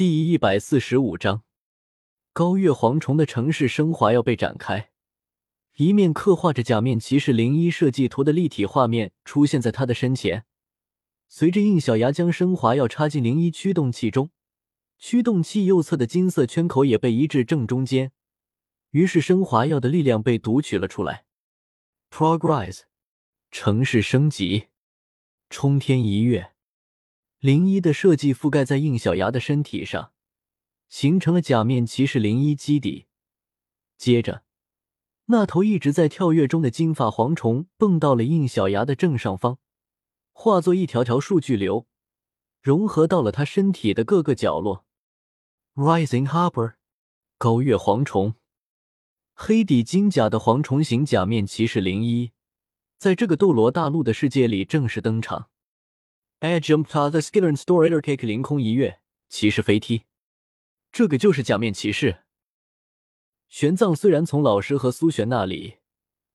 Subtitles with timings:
[0.00, 1.42] 第一百四十五章，
[2.32, 4.92] 高月蝗虫的城市升华要被展开。
[5.76, 10.46] 一面刻画着假面骑士零一设计图的立体画面出现在他的身前。
[11.28, 14.30] 随着应小牙将升华药插进零一驱动器中，
[14.98, 18.12] 驱动器右侧的金色圈口也被移至正中间。
[18.92, 21.26] 于是升华药的力量被读取了出来。
[22.10, 22.84] Progress，
[23.50, 24.68] 城市升级，
[25.50, 26.52] 冲天一跃。
[27.40, 30.12] 零一的设计覆盖在应小牙的身体上，
[30.90, 33.06] 形成了假面骑士零一基底。
[33.96, 34.42] 接着，
[35.24, 39.56] 那头一直在跳跃中的金发蝗虫蹦到了应小牙的正上方，
[40.32, 41.86] 化作一条条数据流，
[42.60, 44.84] 融合到了他身体的各个角落。
[45.76, 46.74] Rising Harbor，
[47.38, 48.34] 高月蝗虫，
[49.32, 52.32] 黑底金甲的蝗虫型假面骑士零一，
[52.98, 55.49] 在这个斗罗大陆的世界里正式登场。
[56.42, 60.04] I jump to the skiller and storer cake，凌空一跃，骑士飞踢。
[60.90, 62.24] 这个就是假面骑士。
[63.48, 65.78] 玄奘虽然从老师和苏璇那里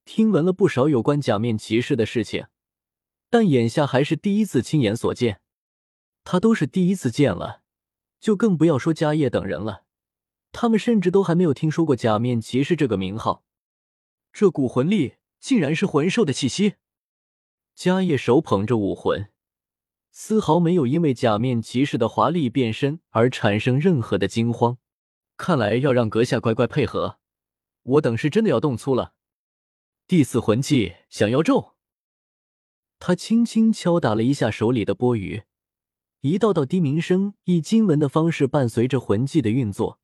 [0.04, 2.46] 听闻了不少有关假面骑士的事情，
[3.32, 5.42] 但眼下还是第一次亲眼所见。
[6.24, 7.64] 他都是第一次见了，
[8.20, 9.86] 就更不要说迦叶等人了。
[10.52, 13.44] 他们甚至都还没有听说过假面骑士这个名号。
[14.32, 16.76] 这股魂力竟然是魂兽的气息。
[17.76, 19.32] 迦叶手捧着武魂。
[20.18, 24.78] 丝毫没有因为假面骑士的华丽变身而产生任何的惊慌。
[25.36, 27.20] 看来要让阁下乖乖配合，
[27.84, 29.14] 我等是真的要动粗了。
[30.08, 31.74] 第四魂技降妖咒。
[32.98, 35.44] 他轻轻敲打了一下手里的钵盂，
[36.22, 40.00] 一道道低鸣声以经文的方式伴随着魂技的运作，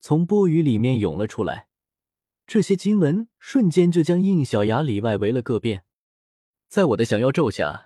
[0.00, 1.68] 从钵盂里面涌了出来。
[2.48, 5.84] 这些经文瞬间就将应小牙里外围了个遍。
[6.66, 7.85] 在我的降妖咒下。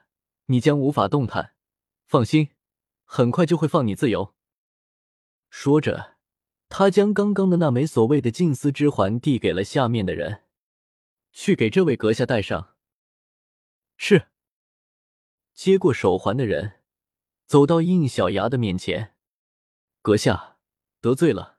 [0.50, 1.54] 你将无法动弹，
[2.06, 2.50] 放心，
[3.04, 4.34] 很快就会放你自由。
[5.48, 6.16] 说着，
[6.68, 10.42] 他将刚刚的那枚所谓的静思之环递给了下面的人，
[11.30, 12.74] 去给这位阁下戴上。
[13.96, 14.26] 是。
[15.54, 16.80] 接过手环的人
[17.46, 19.14] 走到应小牙的面前，
[20.02, 20.56] 阁下
[21.00, 21.58] 得罪了。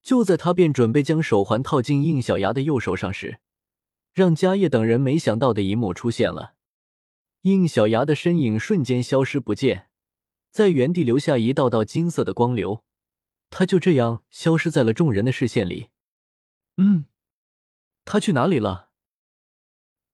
[0.00, 3.40] 就在他便准备将手环套进应小牙的右手上时，
[4.14, 6.54] 让迦叶等人没想到的一幕出现了。
[7.48, 9.88] 应小牙的身影瞬间消失不见，
[10.50, 12.84] 在原地留下一道道金色的光流，
[13.50, 15.88] 他就这样消失在了众人的视线里。
[16.76, 17.06] 嗯，
[18.04, 18.90] 他去哪里了？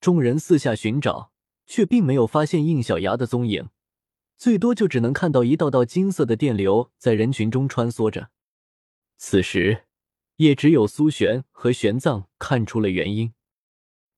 [0.01, 1.33] 众人四下寻找，
[1.67, 3.71] 却并没有发现应小牙的踪影，
[4.37, 8.31] 最多就只能看到一道道金色的电流在人群中穿梭着。
[9.17, 9.87] 此时，
[10.37, 13.33] 也只有苏璇和玄奘看出了原因，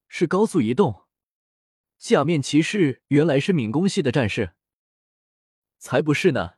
[0.09, 1.06] 是高速移动。
[2.07, 4.53] 假面骑士原来是敏攻系的战士，
[5.77, 6.53] 才不是呢！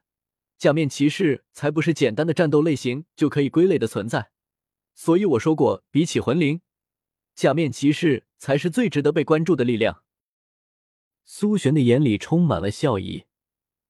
[0.59, 4.31] 假面骑士才不是简单的战斗类型就可以归类的存在，
[4.95, 6.61] 所以我说过，比起魂灵，
[7.35, 10.05] 假面骑士才是最值得被关注的力量。
[11.25, 13.25] 苏璇的眼里充满了笑意，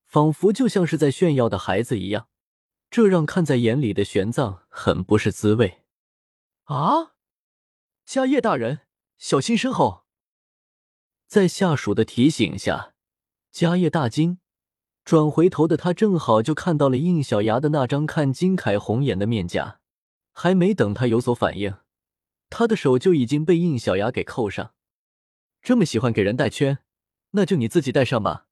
[0.04, 2.28] 仿佛就像是在炫耀的孩子一样，
[2.88, 5.82] 这让看在眼里的玄奘很不是滋味。
[6.66, 7.16] 啊！
[8.06, 8.82] 迦叶大人，
[9.16, 10.04] 小心身后！
[11.28, 12.94] 在下属的提醒下，
[13.52, 14.38] 迦叶大惊，
[15.04, 19.78] 转回头的他正好就看到了应小牙的那张看金凯红眼的面颊。
[20.32, 21.74] 还没等他有所反应，
[22.48, 24.72] 他的手就已经被应小牙给扣上。
[25.60, 26.78] 这么喜欢给人戴圈，
[27.32, 28.46] 那就你自己戴上吧。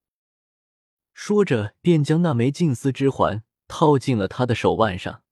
[1.14, 5.22] 说着，便将那枚静思之环套进了他的手腕上。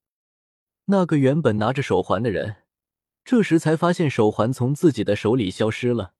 [0.86, 2.62] 那个原本拿着手环的人，
[3.22, 6.14] 这时才发现手环从自己的手里消失了。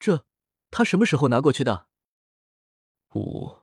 [0.00, 0.24] 这。
[0.72, 1.86] 他什么时候拿过去的？
[3.14, 3.58] 五，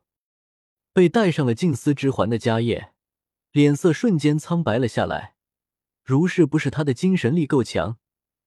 [0.93, 2.93] 被戴上了静思之环的迦叶，
[3.51, 5.35] 脸色瞬间苍白了下来。
[6.03, 7.97] 如是不是他的精神力够强，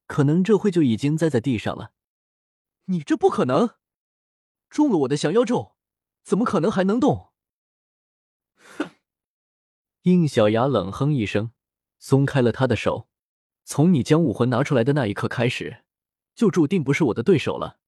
[0.07, 1.93] 可能这会就已经栽在地上了。
[2.85, 3.71] 你这不可能，
[4.71, 5.75] 中了我的降妖咒，
[6.23, 7.33] 怎么可能还能动？
[8.55, 8.91] 哼！
[10.03, 11.51] 应小牙冷哼一声，
[11.99, 13.09] 松开了他的手。
[13.65, 15.85] 从你将武魂拿出来的那一刻开始，
[16.37, 17.81] 就注定不是我的对手了。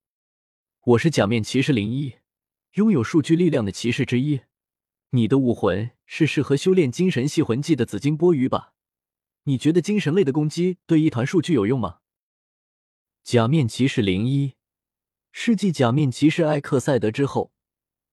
[0.88, 2.16] 我是假面骑士零一，
[2.74, 4.42] 拥有数据力量的骑士之一。
[5.12, 8.74] 你的武魂是适合修炼精神系魂技的紫金钵盂吧？
[9.44, 12.00] 你觉得精神类的攻击对一团数据有用吗？
[13.22, 14.56] 假面骑士零一，
[15.32, 17.54] 是继假面骑士艾克赛德之后，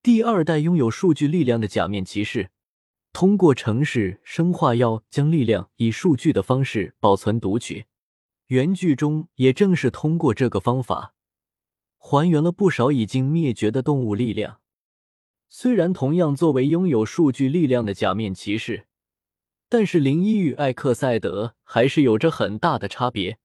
[0.01, 2.51] 第二代拥有数据力量的假面骑士。
[3.11, 7.87] 通过城市生化药将力量以数据的方式保存读取，
[8.47, 11.15] 原剧中也正是通过这个方法。
[12.03, 14.59] 还原了不少已经灭绝的动物力量。
[15.47, 18.87] 虽然同样作为拥有数据力量的假面骑士，
[19.69, 23.37] 但是林一与艾克赛德还是有着很大的差别。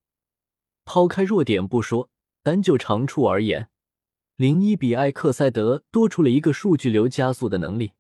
[0.87, 2.09] 抛开弱点不说，
[2.43, 3.69] 单就长处而言，
[4.37, 7.93] 林一比艾克赛德多出了一个数据流加速的能力，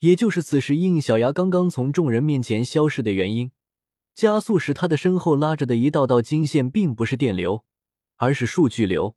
[0.00, 3.52] 也就是此时应小牙刚刚从众人面前消失的原因。
[4.14, 7.64] 加速时，他的身后拉着的一道道金线，并不是电流，
[8.16, 9.14] 而是数据流，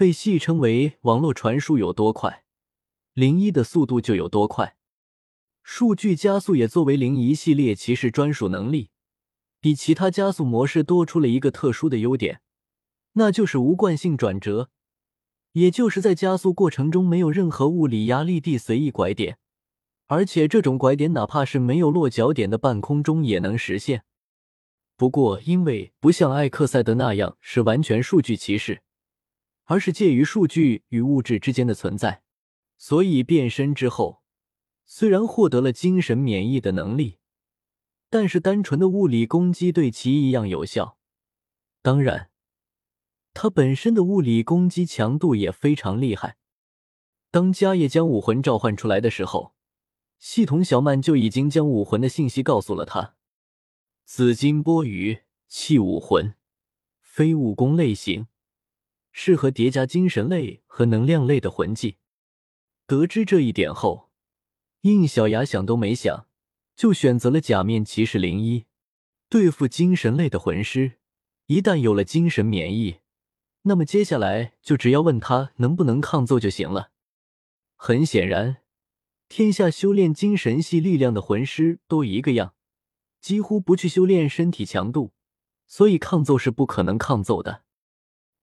[0.00, 2.44] 被戏称为网络传输有多快。
[3.12, 4.78] 零一的速度就有多快，
[5.62, 8.88] 数据加速也作为零一系列骑士专属能力，
[9.60, 12.40] 比其他加速模式多出了一个特殊的优点，
[13.12, 14.70] 那就是无惯性转折，
[15.52, 19.36] 也就是在加速过程中没有任何物理压力地随意拐点，
[20.06, 24.04] 而且这种拐点哪怕是没有落脚点的半空中也能实现。
[24.96, 28.80] 不过，因为不像艾克赛德那样是完全数据骑士，
[29.70, 32.24] 而是介于数据与物质之间的存在。
[32.76, 34.20] 所以变身之后，
[34.84, 37.18] 虽然获得了精神免疫的能力，
[38.08, 40.98] 但是单纯的物理攻击对其一样有效。
[41.82, 42.30] 当然，
[43.32, 46.36] 他本身的物理攻击强度也非常厉害。
[47.30, 49.54] 当迦叶将武魂召唤出来的时候，
[50.18, 53.14] 系统小曼就已经将武魂的信息告诉了他：
[54.04, 56.34] 紫金波鱼，器武魂，
[56.98, 58.26] 非武功类型，
[59.12, 61.96] 适合叠加精神类和能量类的魂技。
[62.86, 64.10] 得知这一点后，
[64.82, 66.26] 应小牙想都没想，
[66.74, 68.66] 就选择了假面骑士零一。
[69.28, 70.94] 对付精神类的魂师，
[71.46, 72.96] 一旦有了精神免疫，
[73.62, 76.90] 那么接下来就只要问他能不能抗揍就行了。
[77.76, 78.56] 很显然，
[79.28, 82.54] 天下修炼精神系力量的魂师都一个样，
[83.20, 85.12] 几乎不去修炼身体强度，
[85.68, 87.62] 所以抗揍是不可能抗揍的。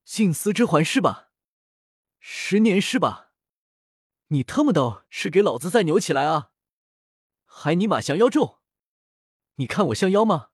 [0.07, 1.31] 静思之环是吧？
[2.17, 3.33] 十年是吧？
[4.27, 6.51] 你特么的是给老子再扭起来啊！
[7.43, 8.61] 还尼玛降妖咒？
[9.55, 10.51] 你看我像妖吗？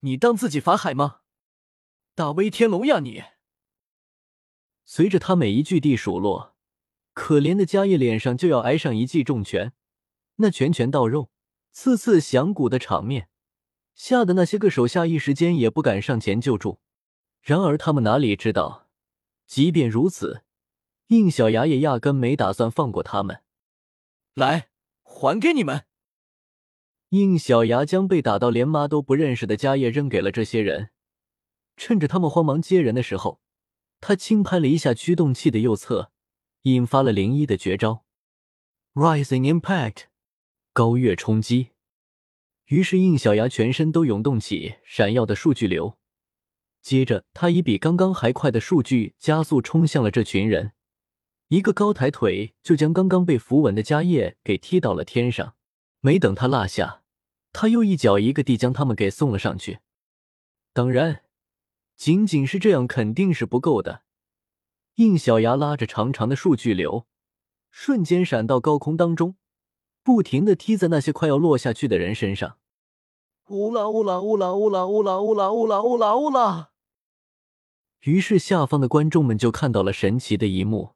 [0.00, 1.22] 你当自己法海吗？
[2.14, 3.24] 大威天龙呀你！
[4.84, 6.54] 随着他每一句地数落，
[7.12, 9.72] 可怜的迦叶脸上就要挨上一记重拳，
[10.36, 11.32] 那拳拳到肉，
[11.72, 13.28] 次次响骨的场面，
[13.96, 16.80] 吓得那些个手下一时间也不敢上前救助。
[17.42, 18.88] 然而他们哪里知道，
[19.46, 20.42] 即便如此。
[21.08, 23.42] 应小牙也压根没打算放过他们，
[24.32, 24.70] 来
[25.02, 25.84] 还给你们！
[27.10, 30.88] 应小牙将被打到连妈都不认识的家业扔给了这些人，
[31.76, 33.42] 趁着他们慌忙接人的时候，
[34.00, 36.12] 他轻拍了一下驱动器的右侧，
[36.62, 38.06] 引发了零一的绝招
[38.94, 40.04] Rising Impact
[40.72, 41.72] 高跃冲击。
[42.66, 45.98] 于是应小牙全身都涌动起闪耀的数据流，
[46.82, 50.72] 接着他以比刚刚还快的数据加速冲向了这群人。
[51.48, 55.54] 一个高抬腿就将刚刚被扶稳的迦叶给踢到了天上，
[56.00, 57.02] 没等他落下，
[57.52, 59.78] 他又一脚一个地将他们给送了上去。
[60.72, 61.22] 当然，
[61.94, 64.02] 仅仅是这样肯定是不够的。
[64.96, 67.06] 应小牙拉着长长的数据流，
[67.70, 69.36] 瞬间闪到高空当中，
[70.02, 72.58] 不停的踢在那些快要落下去的人身上。
[73.48, 76.71] 乌拉乌拉乌拉乌拉乌拉乌拉乌拉乌拉乌拉！
[78.02, 80.94] 于是下方的观众们就看到了神奇的一幕。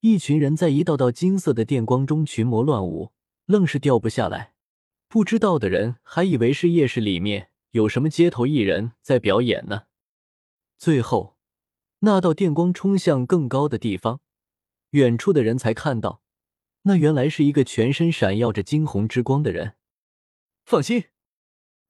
[0.00, 3.12] 一群人在一道道金色的电光中群魔乱舞，
[3.46, 4.54] 愣是掉不下来。
[5.08, 9.84] 不知道的人还以为是夜市里面有什么街头艺人在表演呢。
[10.76, 11.38] 最后，
[12.00, 14.20] 那道电光冲向更高的地方，
[14.90, 16.22] 远处的人才看到，
[16.82, 19.76] 那原来是一个全身闪耀着惊鸿之光的人。
[20.66, 21.04] 放心，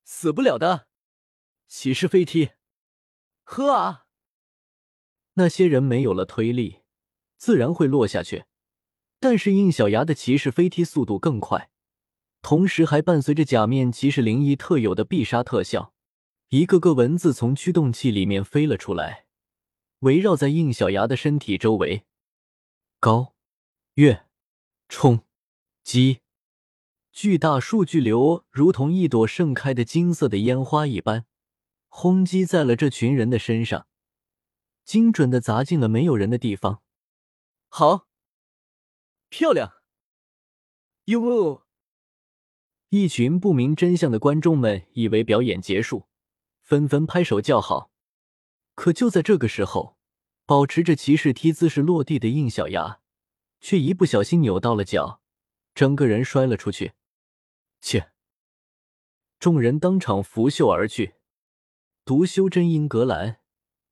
[0.04, 0.86] 死不了的，
[1.66, 2.52] 骑士飞踢，
[3.42, 4.06] 呵啊！
[5.38, 6.80] 那些人没有了推力。
[7.38, 8.46] 自然会落下去，
[9.20, 11.70] 但是应小牙的骑士飞踢速度更快，
[12.42, 15.94] 同时还伴随着假面骑士灵异特有的必杀特效，
[16.48, 19.26] 一个个文字从驱动器里面飞了出来，
[20.00, 22.02] 围绕在应小牙的身体周围。
[22.98, 23.34] 高、
[23.94, 24.24] 跃、
[24.88, 25.20] 冲、
[25.84, 26.18] 击，
[27.12, 31.26] 巨大数据流如同一朵盛开的金色的烟花一般，
[31.86, 33.86] 轰击在了这群人的身上，
[34.88, 36.82] 精准的砸进了没有人的地方。
[37.68, 38.08] 好，
[39.28, 39.82] 漂亮！
[41.04, 41.66] 哟，
[42.88, 46.06] 一群不明真相的观众们以为表演结束，
[46.62, 47.90] 纷纷拍手叫好。
[48.74, 49.98] 可就在这个时候，
[50.46, 53.02] 保持着骑士踢姿势落地的应小牙，
[53.60, 55.20] 却一不小心扭到了脚，
[55.74, 56.94] 整个人摔了出去。
[57.82, 58.12] 切！
[59.38, 61.16] 众人当场拂袖而去。
[62.06, 63.42] 独修真英格兰，